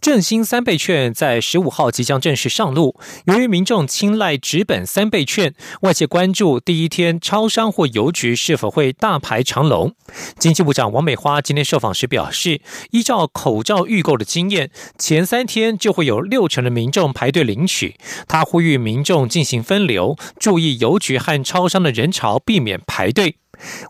[0.00, 2.98] 振兴三倍券在十五号即将正式上路。
[3.24, 9.94] 由于民众青睐纸本三倍券，外界关注第一天超商或邮局是否会大排长龙。
[10.38, 17.96] 经济部长王美花今天受访时表示，依照口罩预购的经验，前三天就会有六成的民众排队领取。
[18.28, 22.32] 他呼吁民众进行分流，注意邮局和超商的人潮。
[22.44, 23.41] 避免排队。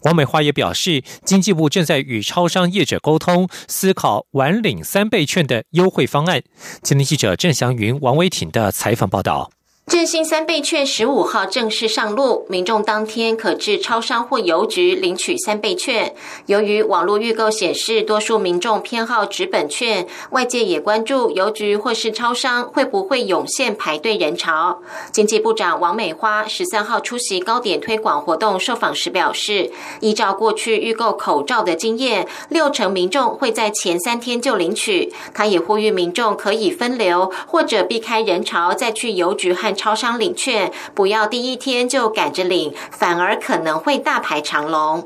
[0.04, 6.42] 王美花也表示，经济部正在与超商业者沟通，思考晚领三倍券的优惠方案。
[6.82, 9.50] 今天记者郑祥云、王维挺的采访报道。
[9.92, 16.14] 振兴三倍券十五号正式上路，民众当天可至超商或邮局领取三倍券。
[16.46, 24.80] 由于网络预购显示多数民众偏好纸本券，外界也关注邮局或是超商会不会涌现排队人潮。
[25.12, 29.70] 经济部长王美花十三号出席高点推广活动受访时表示，
[30.00, 35.12] 依照过去预购口罩的经验，六成民众会在前三天就领取。
[35.34, 39.76] 他也呼吁民众可以分流或者避开人潮，再去邮局和。
[39.82, 45.02] 超商领券，不要第一天就赶着领，反而可能会大排长龙。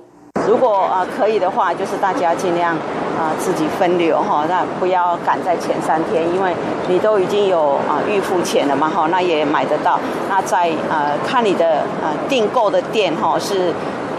[0.47, 2.75] 如果啊可以的话，就是大家尽量
[3.19, 6.55] 啊自己分流哈，那不要赶在前三天，因为
[6.89, 9.99] 你都已经有啊预付钱了嘛哈，那也买得到。
[10.29, 13.73] 那在呃看你的呃订购的店哈是。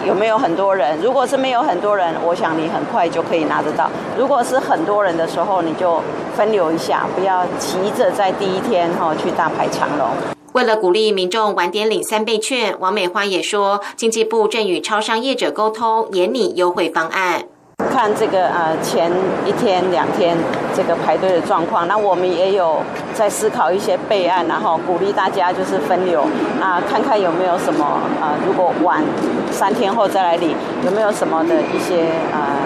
[0.06, 0.98] 有没有很多人？
[1.02, 3.90] 如果是没有很多人，我想你很快就可以拿得到。
[4.18, 6.02] 如果是很多人的时候，你就
[6.34, 10.37] 分流一下，不要急着在第一天哈去大排长龙。
[10.54, 17.44] 为了鼓励民众晚点领三倍券，王美花也说，经济部正与超商业者沟通，严拟优惠方案。
[17.92, 19.12] 看这个呃前
[19.46, 20.36] 一天两天
[20.76, 22.82] 这个排队的状况，那我们也有
[23.14, 26.22] 在思考一些备案，然后鼓励大家就是分流
[26.60, 27.86] 啊，看看有没有什么
[28.20, 29.04] 啊，如果晚
[29.52, 30.56] 三天后再来领，
[30.86, 32.58] 有没有什么的一些啊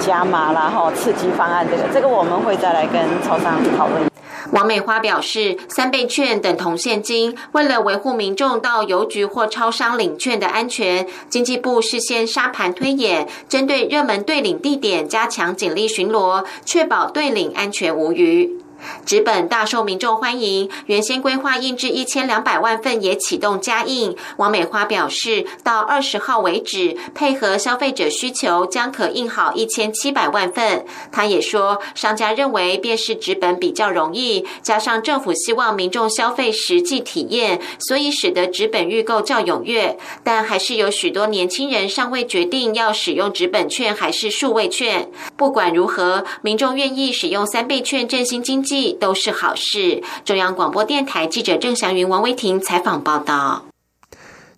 [0.00, 4.15] 加码然后刺激方案，这个这个我们会再来跟超商讨论。
[4.52, 7.36] 王美花表示，三倍券等同现金。
[7.52, 18.65] 为了维护民众到邮局或超商领券的安全，经济部事先沙盘推演，针对热门对领地点加强警力巡逻，确保对领安全无虞。
[19.04, 24.16] 纸本大受民众欢迎，原先规划印制一千两百万份也启动加印。
[24.36, 30.84] 王美花表示，到二十号为止，配合消费者需求，将可印好一千七百万份。
[31.10, 39.98] 他也说，商家认为便是纸本比较容易，加上政府希望民众消费实际体验，所以使得纸本预购较踊跃。
[40.22, 45.08] 但还是有许多年轻人尚未决定要使用纸本券还是数位券。
[45.36, 48.96] 不管如何，民众愿意使用三倍券振兴经济。
[49.00, 50.02] 都是好事。
[50.24, 53.66] 中央广播电台记者郑祥云、王维婷采访报道。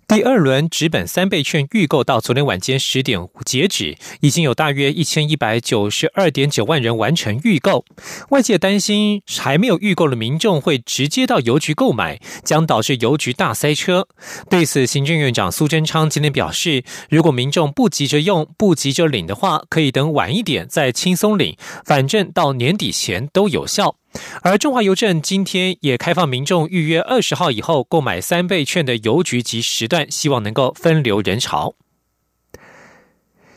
[0.07, 7.85] 第二轮纸本三倍券预购到昨天晚间十点截止，已经有大约一千一百九十二点九万人完成预购。
[8.29, 14.07] 外界担心还没有预购的民众会直接到邮局购买，将导致邮局大塞车。
[14.49, 21.55] 对此，行政院长苏贞昌今天表示，如果民众不急着用、不急着领的话，可以等晚一点再轻松领，
[21.85, 23.98] 反正到年底前都有效。
[24.41, 31.75] 而中华邮政今天也开放民众预约二十号以后购买三倍券的邮局及时段，希望能够分流人潮。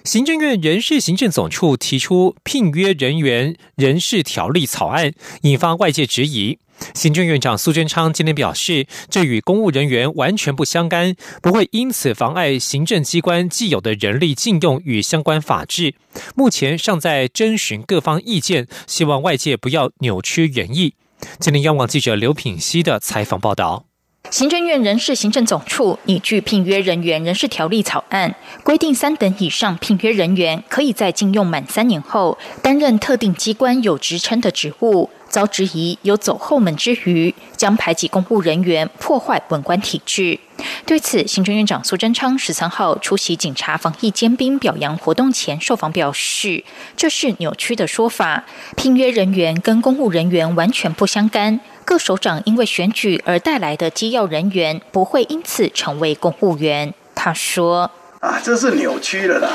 [0.05, 5.12] 行政院人事行政总处提出聘约人员人事条例草案，
[5.43, 6.59] 引发外界质疑。
[6.94, 15.94] 行政院长苏贞昌今天表示，这与公务人员完全不相干，不会因此妨碍行政机关既有的人力禁用与相关法制。
[16.34, 20.94] 目前尚在征询各方意见，希望外界不要扭曲原意。
[21.38, 23.87] 今天央广记者刘品熙的采访报道。
[24.31, 35.11] 行政院人事行政总处拟具聘约人员人事条例草案，规定三等以上聘约人员可以在禁用满三年后担任特定机关有职称的职务。
[35.32, 40.38] 遭质疑有走后门之余，将排挤公务人员，破坏文官体制。
[40.84, 46.62] 对此，行政院长苏贞昌十三号出席警察防疫尖兵表扬活动前受访表示，
[46.99, 48.44] 这是扭曲的说法。
[48.76, 56.93] 聘约人员跟公务人员完全不相干，各首长因为选举而带来的机要人员不会因此成为公务员。
[57.14, 57.90] 他说
[58.20, 59.49] ：“啊，这是扭曲了啦，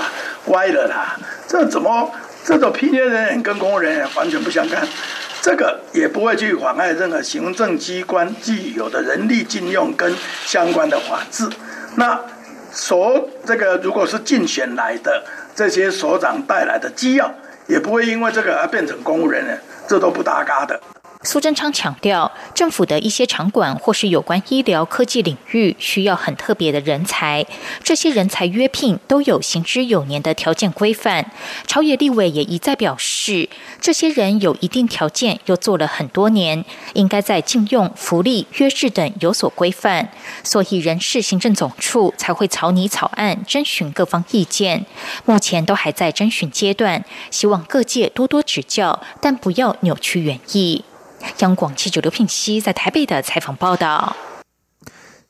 [0.47, 2.11] 歪了啦，这怎么
[2.43, 4.85] 这种聘约人员跟公务人员完全不相干？”
[5.41, 10.13] 这个也不会去妨碍任何行政机关既有的人力禁用跟
[10.45, 11.47] 相关的法制。
[11.95, 12.19] 那
[12.71, 15.23] 所这个如果是竞选来的
[15.55, 17.33] 这些所长带来的机要，
[17.67, 20.79] 也不会因为这个而变成公务人员，这都不搭嘎的。
[21.27, 27.45] 苏贞昌强调，政府的一些场馆或是有关医疗科技领域需要很特别的人才，
[27.83, 31.29] 这些人才约聘都有行之有年的条件规范。
[31.65, 33.49] 朝野立委也一再表示，
[33.81, 36.63] 这些人有一定条件，又做了很多年，
[36.93, 40.09] 应该在禁用、福利、约制等有所规范。
[40.45, 44.85] 所以人事行政总处才会草拟草案，征询各方意见。
[45.25, 50.85] 目前都还在征询阶段，希望各界多多指教，但不要扭曲原意。
[51.39, 54.15] 央广记者刘聘熙在台北的采访报道。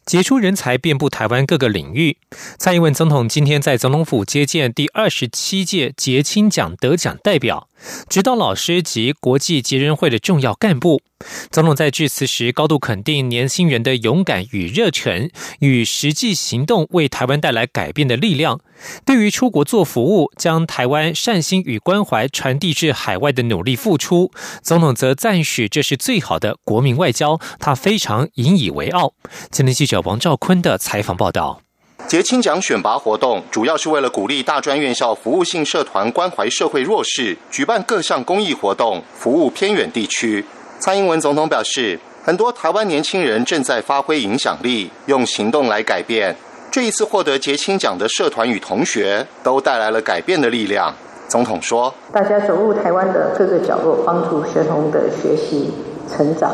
[0.07, 2.17] 杰出人才遍布台湾各个领域。
[2.57, 7.67] 蔡英文总统今天在总统府接见第二十七届杰青奖得奖代表。
[8.07, 11.01] 指导老师及国际杰人会的重要干部，
[11.49, 15.29] 总统在致辞时高度肯定年轻人的勇敢与热忱，
[15.59, 18.59] 与实际行动为台湾带来改变的力量。
[19.03, 24.31] 对于出国做服务，将台湾善心与关怀传递至海外的努力付出，
[24.61, 29.13] 总统则赞许这是最好的国民外交，他非常引以为傲。
[29.49, 31.61] 今天记者王兆坤的采访报道。
[32.07, 40.45] 节青奖选拔活动主要是为了鼓励大专院校服务性社团关怀社会弱势，举办各项公益活动，服务偏远地区。
[40.79, 46.35] 蔡英文总统表示，很多台湾年轻人正在发挥影响力，用行动来改变。
[46.69, 50.93] 这一次获得杰青奖的社团与同学，都带来了改变的力量。
[51.27, 55.73] 总统说：“大家走入台湾的各个角落，帮助学童的学习
[56.09, 56.51] 成长，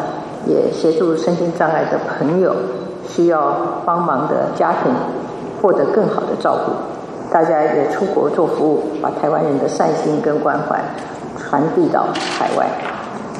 [0.47, 2.55] 也协助身心障碍的朋友，
[3.07, 4.93] 需要帮忙的家庭。”
[5.61, 10.77] 获得更好的照顾，大家也出国做服务，把台湾人的善心跟关怀
[11.39, 12.67] 传递到海外。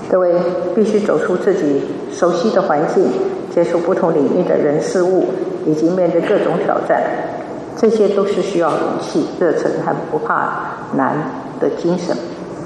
[0.09, 0.33] 各位
[0.75, 1.81] 必须走出自己
[2.13, 3.05] 熟悉的环境，
[3.53, 5.33] 接触不同领域的人事物，
[5.65, 7.01] 以及面对各种挑战，
[7.77, 12.15] 这些都是需要勇气、热忱和不怕难的精神，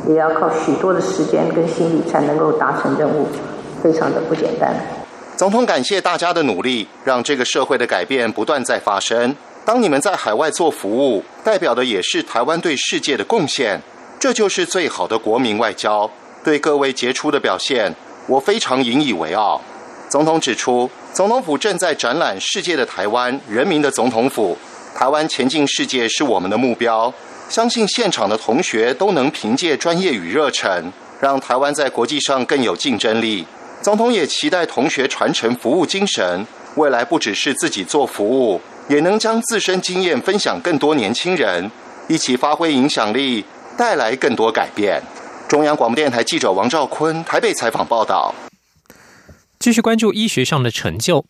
[0.07, 3.27] 也要靠许多的时间跟心力才能够达成任务，
[3.81, 4.73] 非常的不简单。
[5.37, 9.35] 总统感谢大家的努力，让这个社会的改变不断在发生。
[9.63, 13.79] 当你们在海外做服务，代表的也是台湾对世界的贡献，
[14.19, 16.09] 这就是最好的国民外交。
[16.47, 17.93] 对各位杰出的表现，
[18.25, 19.59] 我非常引以为傲。
[20.07, 24.57] 总统指出，总统府正在展览世界的台湾人民的总统府，
[24.95, 27.13] 台湾前进世界是我们的目标。
[27.49, 30.89] 相信现场的同学都能凭借专业与热忱，
[31.19, 33.45] 让台湾在国际上更有竞争力。
[33.81, 41.69] 总统也期待同学传承服务精神，未来不只是自己做服务，也能将自身经验分享更多年轻人，
[42.07, 43.43] 一起发挥影响力，
[43.77, 45.03] 带来更多改变。
[45.47, 48.35] 中央广播电台记者王兆坤台北采访报道。
[49.59, 51.25] 继续关注医学上的成就。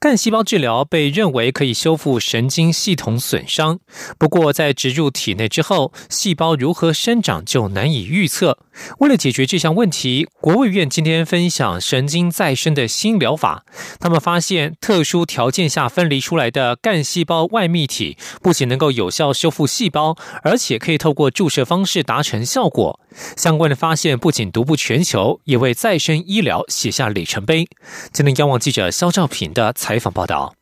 [0.00, 3.80] 干细胞治疗被认为可以修复神经系统损伤，
[4.16, 8.58] 不过在植入体内之后，细胞如何生长就难以预测。
[9.00, 13.64] 为了解决这项问题，国卫院今天分享神经再生的新疗法。
[13.98, 23.00] 他们发现，特殊条件下分离出来的干细胞外泌体，不仅能够有效修复细胞，而且可以透过注射方式达成效果。
[23.36, 27.68] 相关的发现不仅独步全球，也为再生医疗写下里程碑。
[28.12, 30.57] 今天，央望记者肖兆平的采访报道。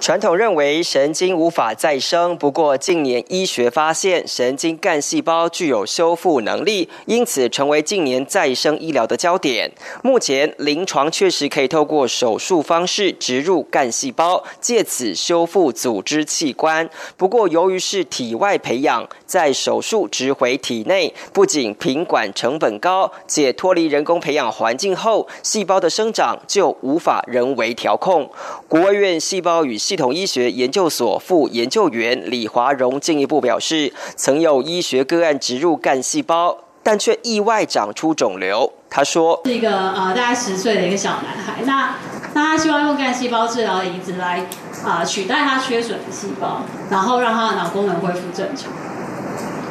[0.00, 9.70] 传统认为神经无法再生，不过近年医学发现神经干细胞具有修复能力，因此成为近年再生医疗的焦点。
[10.02, 16.88] 目前临床确实可以透过手术方式植入干细胞，借此修复组织器官。
[17.16, 28.30] 不过由于是体外培养，在手术植回体内，不仅品管成本高，且脱离人工培养环境后，细胞的生长就无法人为调控。
[28.68, 38.70] 国务院细胞与系统医学研究所副研究员李华荣进一步表示，曾有医学个案植入干细胞，但却意外长出肿瘤。
[38.90, 41.94] 他说：“是一个呃，大概十岁的一个小男孩，那
[42.34, 44.44] 那他希望用干细胞治疗的移植来
[44.84, 48.70] 啊取代他缺损的细胞，然后让他的脑功能恢复正常。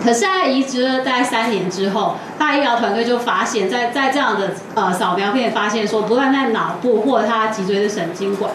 [0.03, 8.51] 可是，在移植了大概三年之后，他医疗团队就发现，在在这样的呃扫描片发现说，不断在脑部或者他脊椎的神经管。”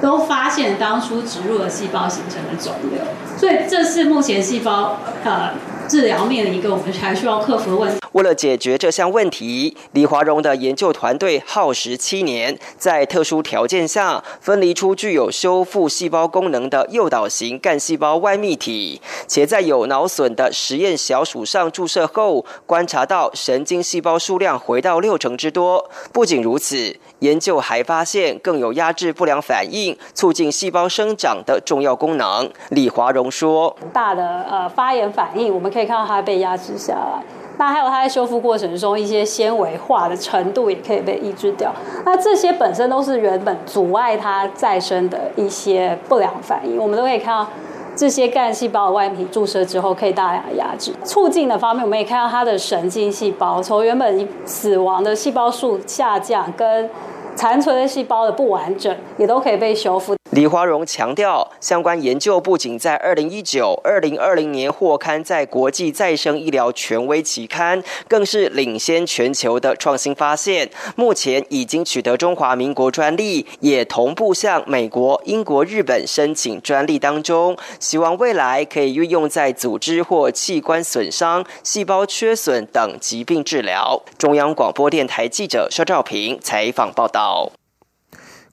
[0.00, 3.00] 都发现当初植入的细胞形成的肿瘤，
[3.38, 5.50] 所以这是目前细胞呃
[5.88, 8.03] 治疗面临一个我们还需要克服的问题。
[8.14, 25.90] 为了解决这项问题，李华荣的研究团队耗时七年，在特殊条件下分离出具有修复细胞功能的诱导型干细胞外泌体，且在有脑损的实验小鼠上注射后，观察到神经细胞数量回到六成之多。
[26.12, 32.48] 不仅如此，研究还发现更有压制不良反应、促进细胞生长的重要功能。
[32.68, 37.24] 李华荣说：“大的呃发炎反应，我们可以看到它被压制下来。”
[37.58, 41.72] 那还有它在修复过程中，一些纤维化的程度也可以被抑制掉。
[42.04, 47.50] 那这些本身都是原本阻碍它再生的一些不良反应，我们都可以看到
[47.94, 50.92] 这些干细胞的外皮注射之后可以大量的压制。
[51.04, 56.90] 促进的方面，我们也看到它的神经细胞从原本死亡的细胞数下降跟。
[57.36, 60.14] 残存的细胞的不完整也都可以被修复。
[60.34, 70.68] 李华荣强调，相关研究不仅在二零一九、二零二零年获刊在国际再生医疗权威期刊，更是领先全球的创新发现。
[70.96, 84.02] 目前已经取得中华民国专利，也同步向美国、英国、日本申请专利当中，希望未来可以运用在组织或器官损伤、细胞缺损等疾病治疗。
[84.18, 87.52] 中央广播电台记者肖兆平采访报道。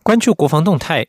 [0.04, 1.08] 关注国防动态，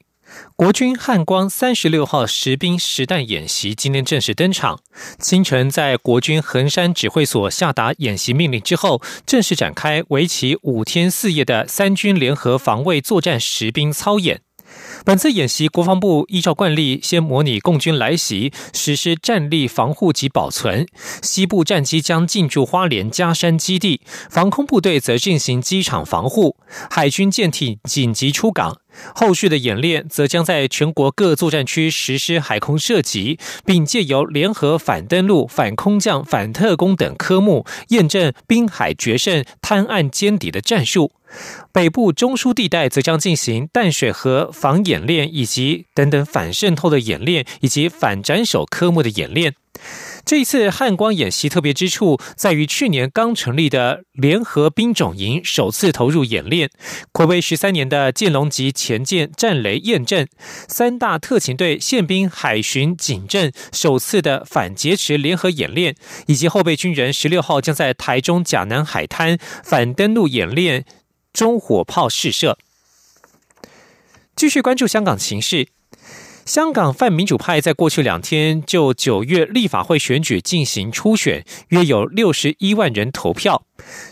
[0.63, 4.79] 国军汉光三十六号实兵实弹演习今天正式登场。
[5.19, 14.43] 清晨在国军横山指挥所下达演习命令之后，正式展开为期五天四夜的三军联合防卫作战实兵操演。
[15.05, 20.87] 本次演习，国防部依照惯例，先模拟共军来袭，实施战力防护及保存。
[21.21, 24.01] 西部战机将进驻花莲加山基地，
[24.31, 26.57] 防空部队则进行机场防护，
[26.89, 28.79] 海军舰艇紧急出港。
[29.15, 41.13] 后续的演练则将在全国各作战区实施海空射击，并借由联合反登陆、反空降、反特工等科目，验证滨海决胜、滩岸歼敌的战术。
[41.73, 49.55] 北部中枢地带则将进行淡水河防演练，以及等等反渗透的演练，以及反斩首科目的演练。
[50.25, 56.71] 这一次汉光演习特别之处在于，去年刚成立的联合兵种营首次投入演练，
[57.13, 60.27] 暌违十三年的舰龙级前舰战雷验证，
[60.69, 70.87] 三大特勤队宪兵海巡警政首次的反劫持联合演练，以及后备军人十六号将在台中甲南海滩反登陆演练
[71.33, 72.57] 中火炮试射。
[74.35, 75.69] 继续关注香港情势。
[76.45, 83.63] 香港泛民主派在过去两天就九月立法会选举进行初选，约有六十一万人投票。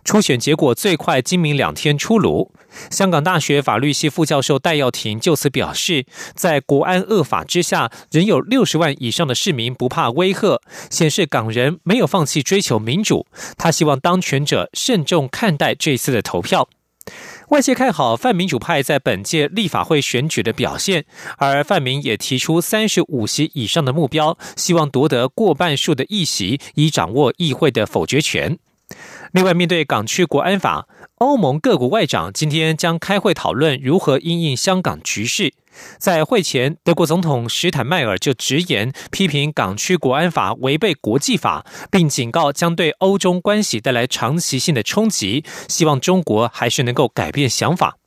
[0.04, 2.52] 初选结果最快今明两天出炉。
[2.88, 13.26] 香港大学法律系副教授戴耀廷就此表示，在国安恶法之下，仍有六十万以上的市民不怕威吓，显示港人没有放弃追求民主。
[13.58, 16.68] 他希望当权者慎重看待这次的投票。
[17.50, 21.04] 外界看好泛民主派在本届立法会选举的表现，
[21.36, 28.56] 而泛民也提出三十五席以上的目标，希望夺得过半数的议席，以掌握议会的否决权。
[29.32, 35.54] 另外，面对港区国安法，欧盟各国外长今天将开会讨论如何应应香港局势。
[35.98, 47.99] 在会前，德国总统施坦迈尔就直言批评港区国安法违背国际法，并警告将对欧中关系带来长期性的冲击，希望中国还是能够改变想法。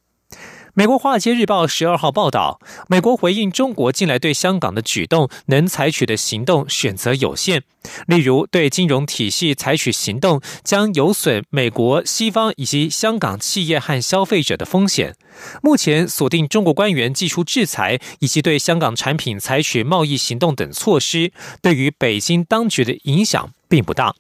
[0.76, 7.62] 美国《华尔街日报》十二号报道，美国回应中国近来对香港的举动，能采取的行动选择有限。
[8.08, 15.16] 例如，对金融体系采取行动，将有损美国、西方以及香港企业和消费者的风险。
[15.62, 24.16] 目前锁定中国官员寄出制裁，以及对香港产品采取贸易行动等措施，对于北京当局的影响并不大。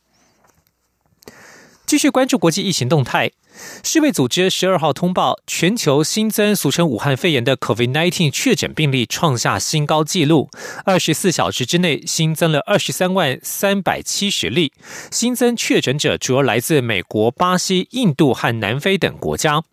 [1.85, 3.31] 继续关注国际疫情动态。
[3.83, 10.49] 世卫组织十二号通报，全球新增俗称武汉肺炎的 COVID-19 确诊病例创下新高纪录，
[10.85, 14.73] 二十四小时之内新增了二十三万三百七十例。
[15.11, 19.63] 新增确诊者主要来自美国、巴西、印度和南非等国家。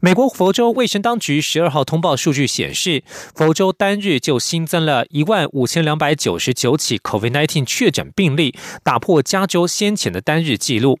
[0.00, 10.98] 美国佛州卫生当局十二号通报数据显示，佛州单日就新增了一万五千两百九十九起 COVID-19 确诊病例，打破加州先前的单日纪录。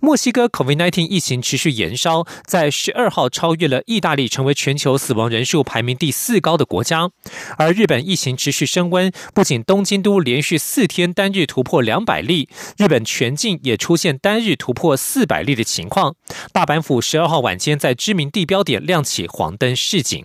[0.00, 7.10] 墨西哥 COVID-19 疫情持续延烧，在十二号超越了意大利，成为全球死亡人数排名第四高的国家。
[7.56, 16.14] 而日本疫情持续升温，不仅东京都连续四天单日突破两百例，日本全境也出现单日突破四百例的情况。
[16.52, 20.24] 大阪府十二号晚间在知名地标点亮起黄灯示警。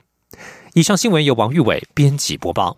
[0.74, 2.78] 以上新闻由王玉伟编辑播报。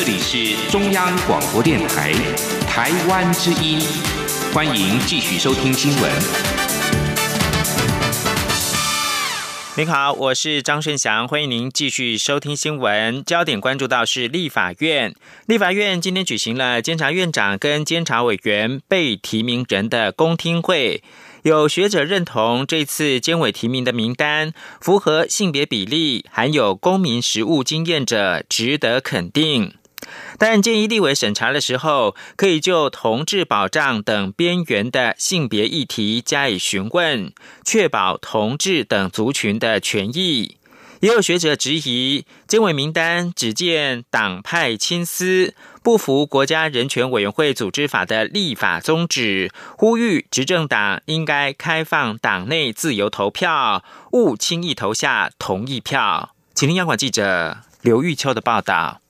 [0.00, 2.12] 这里是中央广播电台
[2.68, 3.80] 台湾之音，
[4.54, 6.12] 欢迎继续收听新闻。
[9.76, 13.24] 您好，我是张顺祥，欢迎您继续收听新闻。
[13.24, 21.02] 焦点关注到是立法院，立法院今天举行了监察院长跟监察委员被提名人的公听会。
[21.42, 29.74] 有学者认同这次监委提名的名单符合性别比例，含有公民实务经验者，值得肯定。
[30.38, 37.32] 但建议立委审查的时候，可以就同志保障等边缘的性别议题加以询问，
[37.64, 40.56] 确保同志等族群的权益。
[41.00, 56.34] 也有学者质疑，监委名单只见党派亲私，不符国家人权委员会组织法的立法宗旨，呼吁执政党应该开放党内自由投票，勿轻易投下同意票。
[56.52, 59.00] 请听央广记者刘玉秋的报道。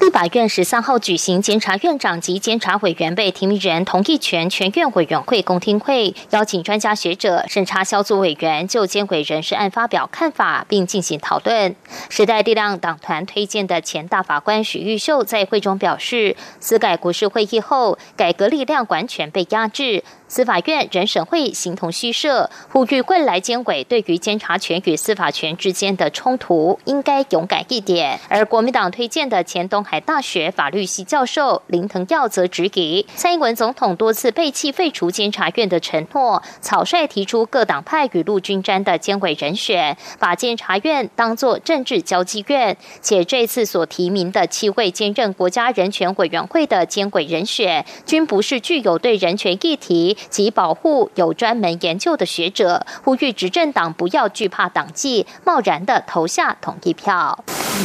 [0.00, 11.76] 立法院十三号举行监察院长及监察委员被提名人同意权全院委员会公听会，邀请专家学者、审查小组委员就监委人事案发表看法，并进行讨论。
[12.08, 20.02] 时代力量党团推荐的前大法官许玉秀在会中表示，司改国事会议后，改革力量完全被压制。
[20.32, 28.18] 司法院人审会形同虚设，呼吁未来监委对于监察权与司法权之间的冲突，应该勇敢一点。
[28.30, 50.16] 而国民党推荐的前东海大学法律系教授林腾耀则质疑，蔡英文总统多次背弃废除监察院的承诺，草率提出各党派与陆军沾的监委人选，把监察院当作政治交际院，且这次所提名的七位兼任国家人权委员会的监委人选，均不是具有对人权议题。
[50.30, 57.38] 及保护有专门研究的学者，呼吁执政党不要惧怕党纪，贸然的投下同意票。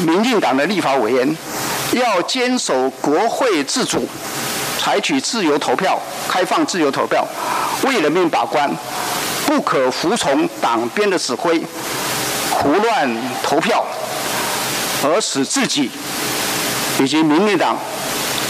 [0.06, 1.38] 民进党的立法委员
[1.94, 4.08] 要坚守国会自主，
[4.78, 7.26] 采取自由投票、开放自由投票，
[7.84, 8.70] 为人民把关，
[9.46, 11.62] 不可服从党编的指挥，
[12.52, 13.10] 胡乱
[13.42, 13.86] 投票，
[15.04, 15.90] 而使自己
[17.00, 17.78] 以及民进党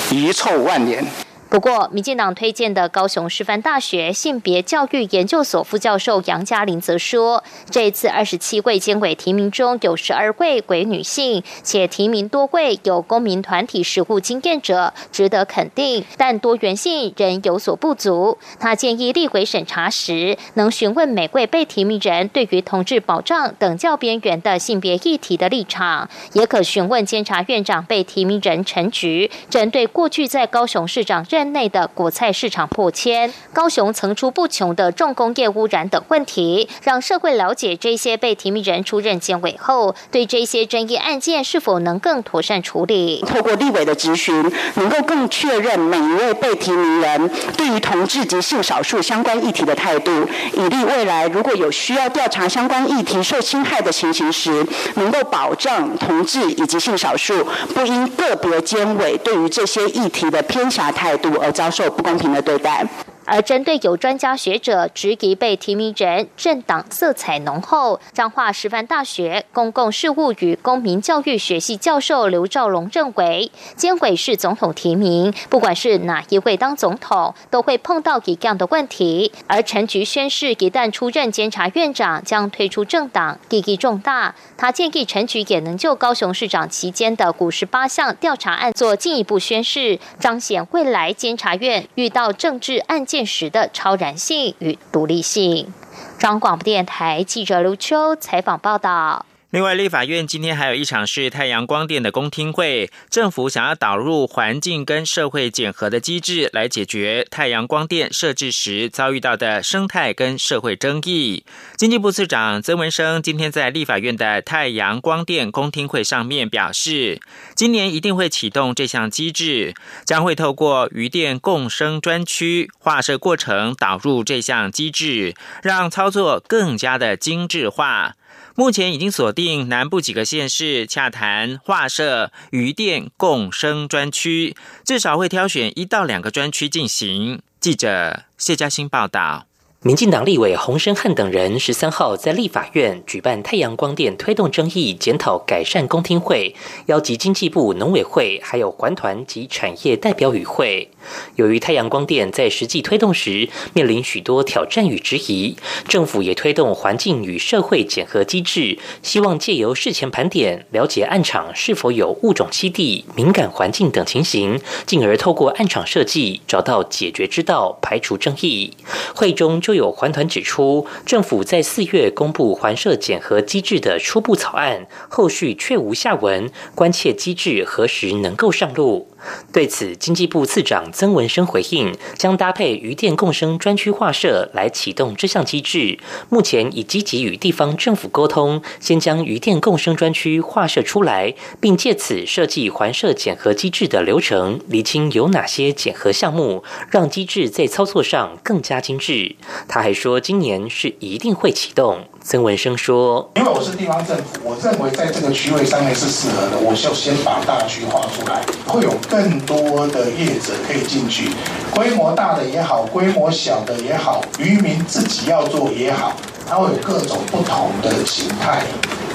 [0.09, 1.05] 遗臭万年。
[1.49, 18.38] 不过，民进党推荐的高雄师范大学性别教育研究所副教授杨嘉玲则说，这一次二十七位监委提名中有十二位为女性，且提名多位有公民团体实务经验者，值得肯定，但多元性仍有所不足。
[18.60, 31.37] 他建议立委审查时，能询问每位被提名人对于同志保障等较边缘的性别议题的立场，也可询问监察院长被提名人陈菊，针对过去在高雄市长任。
[31.38, 43.23] 任内的果菜市场破千，高雄层出不穷的重工业污染等问题，让社会了解这些被提名人出任监委后，对这些争议案件是否能更妥善处理。
[43.28, 50.12] 透过立委的质询，能够更确认每一位被提名人对于同志及性少数相关议题的态度，
[50.54, 57.45] 以利未来如果有需要调查相关议题受侵害的情形时，能够保障同志以及性少数
[57.76, 61.26] 不因个别监委对于这些议题的偏狭态度。
[61.35, 62.85] 而遭受不公平的对待。
[63.27, 79.33] 而针对有专家学者质疑被提名人政党色彩浓厚，彰化师范大学公共事务与公民教育学系教授刘兆龙认为，监委是总统提名，不管是哪一位当总统，都会碰到一样的问题。
[79.45, 84.33] 而陈菊宣誓一旦出任监察院长，将退出政党，意义重大。
[84.55, 93.16] 他建议陈菊也能就高雄市长期间的五十八项调查案做进一步宣誓，彰显未来监察院遇到政治案件。
[93.17, 95.73] 现实的超然性与独立性。
[96.19, 99.26] 中广播电台记者刘秋采访报道。
[99.51, 111.45] 另外，立法院今天还有一场是太阳光电的公听会，政府想要导入环境跟社会检核的机制，来解决太阳光电设置时遭遇到的生态跟社会争议。
[111.77, 117.21] 经济部次长曾文生今天在立法院的太阳光电公听会上面表示，
[117.55, 125.33] 今年一定会启动这项机制，将会透过余电共生专区划设过程导入这项机制，
[125.63, 128.15] 让操作更加的精致化。
[128.59, 137.43] 目前已经锁定南部几个县市，洽谈划设渔电共生专区，至少会挑选一到两个专区进行。
[137.59, 139.45] 记者谢嘉欣报道。
[139.83, 146.55] 民进党立委洪生汉等人十三号在立法院举办太阳光电推动争议检讨改善公听会，
[146.87, 150.89] 邀集经济部农委会还有环团及产业代表与会。
[151.35, 155.55] 由于太阳光电在实际推动时面临许多挑战与质疑，
[155.87, 168.73] 政府也推动环境与社会检核机制，希望借由事前盘点，了解暗场是否有物种栖地、敏感环境等情形，进而透过暗场设计找到解决之道，排除争议。
[169.15, 179.07] 会中就有环团指出，政府在四月公布环社检核机制的初步草案，后续却无下文，关切机制何时能够上路。
[179.51, 185.97] 对此，经济部次长曾文生回应，将搭配渔电共生专区划设来启动这项机制。
[186.30, 199.36] 目前已积极与地方政府沟通，先将渔电共生专区划设出来，并借此设计环设检核机制的流程，厘清有哪些检核项目，让机制在操作上更加精致。
[199.67, 202.06] 他还说，今年是一定会启动。
[202.21, 211.29] 曾文生说：“因为我是地方政府，我认为在这个区位上面是适合的，我就先把大区划出来，会有更多的业者可以进去，
[211.73, 216.13] 规模大的也好，规模小的也好，渔民自己要做也好，
[216.47, 218.61] 它会有各种不同的形态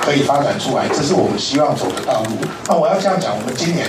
[0.00, 2.30] 可以发展出来，这是我们希望走的道路。
[2.66, 3.86] 那我要这样讲，我们今年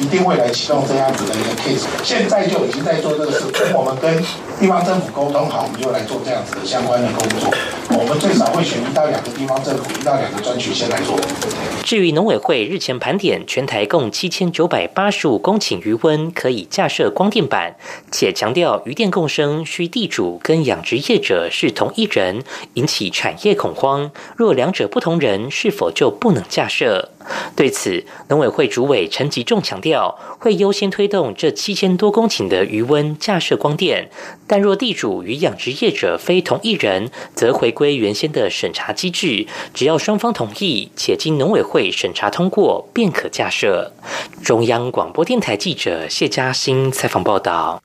[0.00, 4.16] 一定会来启动这样子的一个 case，现在就已经在做这个事，等我们跟
[4.58, 7.52] 地方政府沟通好，我们就来做这样子的相关的工作。”
[7.92, 11.18] 我们最少会选一到两个地方政府，一到两个专区先来做。
[11.84, 17.74] 至于农委会日前盘点，全台共七千九百八十五公顷余温可以架设光电板，
[18.10, 24.10] 且强调余电共生需地主跟养殖业者是同一人，引起产业恐慌。
[24.36, 27.10] 若两者不同人，是否就不能架设？
[27.60, 34.08] 对此，农委会主委陈吉仲强调，会优先推动这七千多公顷的余温架设光电，
[34.46, 43.92] 但若地主与养殖业者非同一人，则回归原先的审查机制，只要双方同意且经农委会审查通过，便可架设。
[44.42, 47.82] 中央广播电台记者谢嘉欣采访报道。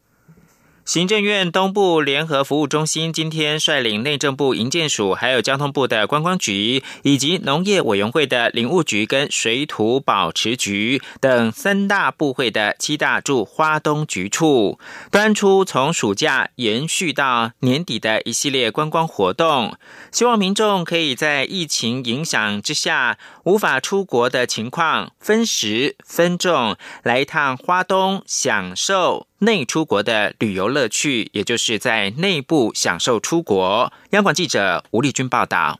[0.85, 14.77] 行政院东部联合服务中心今天率领内政部营建署、还有交通部的观光局，以及农业委员会的林务局跟水土保持局等三大部会的七大驻花东局处，
[15.09, 19.75] 端出从暑假延续到年底的一系列观光活动，
[20.11, 29.27] 希望民众可以在疫情影响之下无法出国的情况，分时分众来一趟花东，享受。
[29.39, 33.93] 内出国的旅游乐趣，也就是在内部享受出国。
[34.09, 35.79] 央广记者吴丽君报道。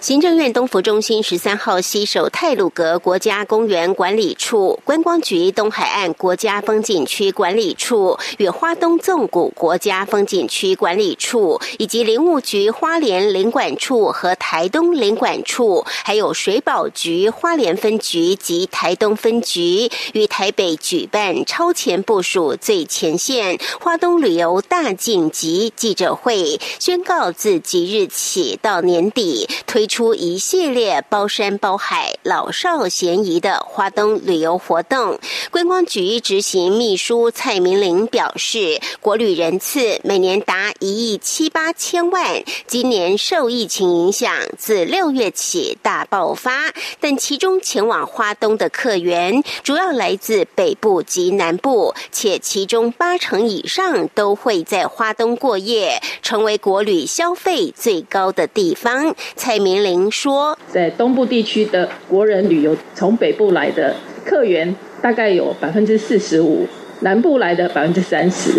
[0.00, 29.43] 行政院东福中心十三号西首泰鲁阁国家公园管理处、观光局东海岸国家风景区管理处与花东纵谷国家风景区管理处，以及林务局花莲林管处和台东林管处，还有水保局花莲分局及台东分局，与台北举办超前部署最前线花东旅游大紧急记者会，宣告自即日起到年底。
[29.66, 35.18] 推出一系列包山包海、老少咸宜的花东旅游活动。
[35.50, 46.72] 观光局执行秘书蔡明玲表示，国旅人次每年达一亿七八千万，今年受疫情影响，自六月起大爆发。
[47.00, 59.14] 但其中前往花东的客源主要来自北部及南部，且其中八成以上都会在花东过夜，成为国旅消费最高的地方。
[59.36, 66.66] 蔡明玲说：“在东部地区的国人旅游，从北部来的客源大概有百分之四十五，
[67.00, 68.52] 南部来的百分之三十。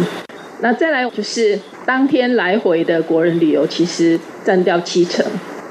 [0.60, 5.26] 那再来就是当天来回的国人旅游，其实占掉七成。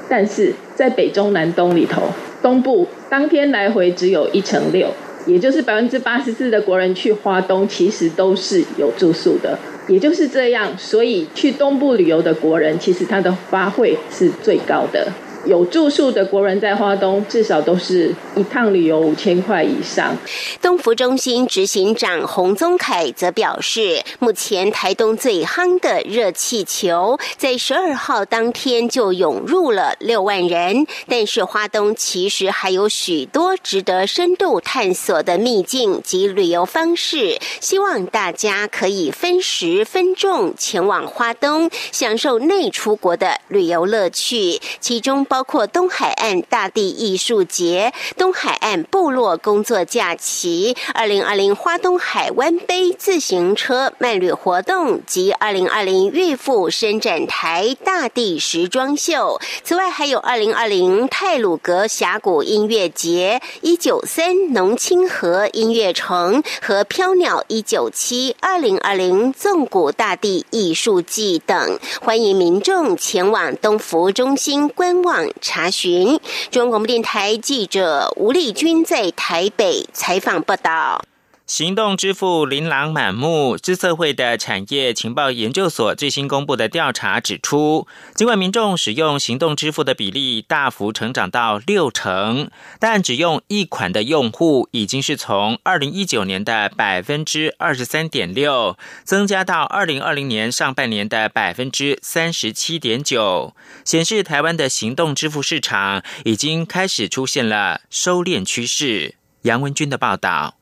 [0.09, 2.01] 但是在北中南东里头，
[2.41, 4.89] 东部当天来回只有一成六，
[5.27, 15.11] 也就是百分之八十四的国人去花东，其实都是有住宿的。”也就是这样，所以去东部旅游的国人，其实他的花费是最高的。
[15.45, 20.17] 有住宿的国人在花东，至少都是一趟旅游五千块以上。
[20.59, 30.87] 东福中心执行长洪宗凯则表示，目前台东最夯的热气球，在十二号当天就涌入了六万人。
[31.07, 44.59] 但是花东其实还有许多值得深度探索的秘境及旅游方式，希望大家可以分时分众前往花东，享受内出国的旅游乐趣。
[44.79, 45.34] 其中包。
[45.35, 59.37] 包括东海岸大地艺术节、东海岸部落工作假期、二零二零花东海湾杯自行车慢旅活动及二零二零玉富伸展台大地时装秀。
[59.61, 71.77] 此外，还有二零二零泰鲁格峡谷音乐节、一九三农清河音乐城和飘鸟一九七二零二零纵谷大地艺术季等。
[71.99, 76.19] 欢迎民众前往东服务中心观望查询。
[76.51, 81.03] 中央广播电台记者吴丽君在台北采访报道。
[81.47, 103.55] 行动支付琳琅满目，知策会的产业情报研究所最新公布的调查指出，尽管民众使用行动支付的比例大幅成长到六成，但只用一款的用户已经是从二零一九年的百分之二十三点六，增加到二零二零年上半年的百分之三十七点九，
[103.85, 109.13] 显示台湾的行动支付市场已经开始出现了收敛趋势。
[109.43, 110.55] 杨文军的报道。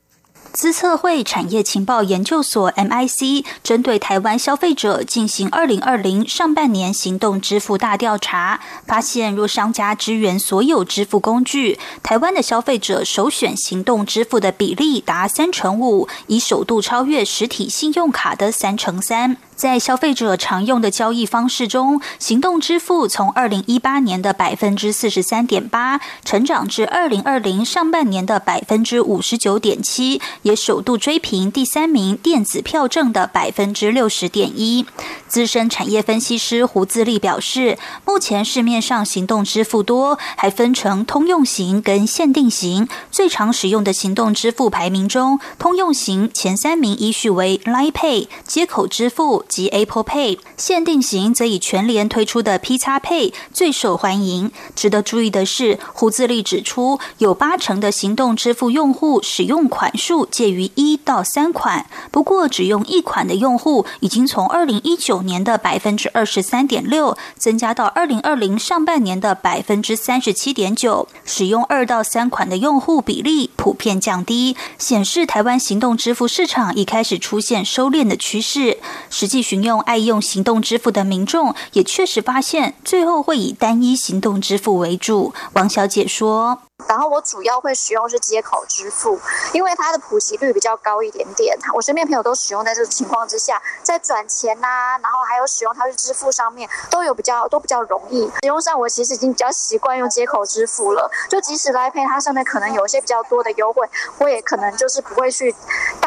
[0.54, 19.36] 资策会产业情报研究所 （MIC） 针对台湾消费者进行二零二零上半年行动支付大调查，发现若商家支援所有支付工具，台湾的消费者首选行动支付的比例达三成五，已首度超越实体信用卡的三成三。
[19.56, 34.84] 在消费者常用的交易方式中，行动支付从二零一八年的百分之四十三点八，成长至二零二零上半年的百分之五十九点七，也首度追平第三名电子票证的百分之六十点一。
[35.28, 42.88] 资深产业分析师胡自立表示，目前市面上行动支付多，还分成通用型跟限定型。
[43.10, 49.43] 最常使用的行动支付排名中，通用型前三名依序为 Line Pay 接口支付。
[49.48, 54.50] 及 Apple Pay 限定型则以全联推出的 P 叉 Pay 最受欢迎。
[54.74, 71.08] 值得注意的是，胡自立指出，有八成的行动支付用户使用款数介于一到三款，不过只用一款的用户已经从二零一九年的百分之二十三点六增加到二零二零上半年的百分之三十七点九。
[71.24, 78.78] 使用二到三款的用户比例普遍降低，显示台湾行动支付市场已开始出现收敛的趋势。
[79.10, 85.32] 实际询用爱用行动支付的民众，也确实发现，最后会以单一行动支付为主。
[85.54, 86.60] 王小姐说。
[86.88, 89.18] 然后我主要会使用是接口支付，
[89.52, 91.56] 因为它的普及率比较高一点点。
[91.72, 98.28] 我身边朋友都使用，在这个情况之下，在转钱呐，然后还有使用它去支付上面，都有比较都比较容易。
[98.42, 101.08] 使用上我其实已经比较习惯用接口支付了。
[101.30, 105.54] 就即使来配它上面可能有一些比较多的优惠，我也可能就是不会去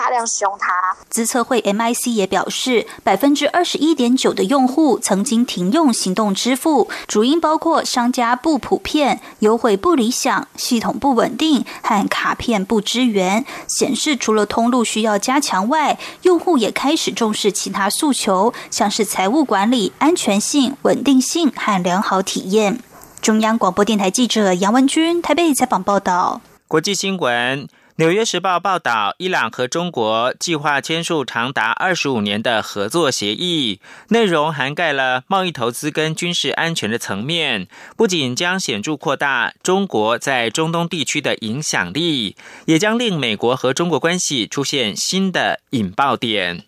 [0.07, 0.95] 大量使用它。
[1.09, 10.47] 资策会 MIC 也表示，百分之二十一点九的用户曾经停用行动支付，主因包括商家不普遍、优惠不理想。
[10.55, 22.79] 系统不稳定和卡片不支援，显示除了通路需要加强外，用户也开始重视其他诉求，像是财务管理、安全性、稳定性和良好体验。
[23.19, 26.39] 中央广播电台记者杨文君台北采访报道。
[26.69, 27.67] 国际新闻。
[27.99, 33.79] 《纽约时报》报道，伊朗和中国计划签署长达二十五年的合作协议，
[34.09, 46.65] 内容涵盖了贸易、投资跟军事安全的层面，不仅将显著扩大中国在中东地区的影响力，也将令美国和中国关系出现新的引爆点。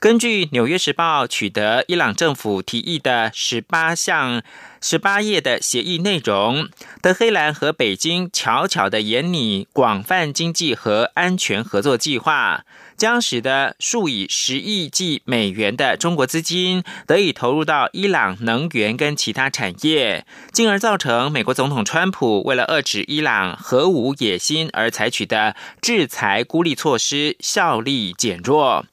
[0.00, 4.42] 根据《纽约时报》取得伊朗政府提议的十八项、
[4.86, 6.68] 十八页的协议内容，
[7.00, 28.84] 德黑兰和北京悄悄的研拟广泛经济和安全合作计划，将使得数以十亿计美元的中国资金得以投入到伊朗能源跟其他产业，进而造成美国总统川普为了遏制伊朗核武野心而采取的制裁孤立措施效力减弱。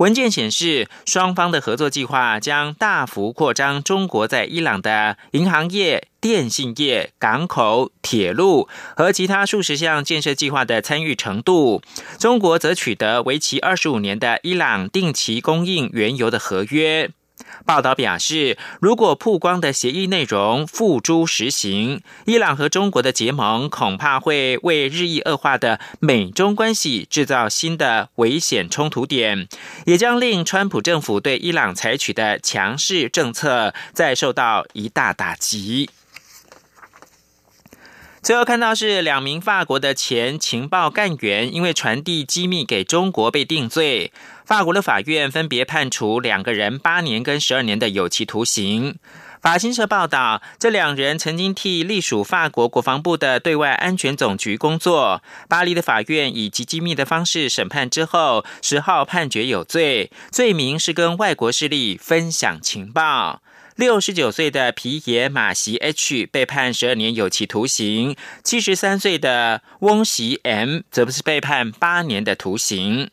[0.00, 11.82] 文件显示，双方的合作计划将大幅扩张中国在伊朗的银行业、电信业、港口、铁路和其他数十项建设计划的参与程度。
[12.18, 17.10] 中国则取得为期二十五年的伊朗定期供应原油的合约。
[17.64, 29.46] 报道表示，如果曝光的协议内容付诸实行，伊朗和中国的结盟恐怕会为日益恶化的美中关系制造新的危险冲突点，
[29.86, 35.90] 也将令川普政府对伊朗采取的强势政策再受到一大打击。
[38.22, 44.12] 最后看到是两名法国的前情报干员，因为传递机密给中国被定罪。
[44.50, 48.98] 法国的法院分别判处两个人八年跟十二年的有期徒刑。
[49.40, 55.22] 法新社报道，这两人曾经替隶属法国国防部的对外安全总局工作。
[55.48, 63.42] 巴黎的法院以极机密的方式审判之后，十号判决有罪，罪名是跟外国势力分享情报。
[63.76, 73.12] 六十九岁的皮耶马席 H 被判十二年有期徒刑，七十三岁的翁席 M 则不是被判八年的徒刑。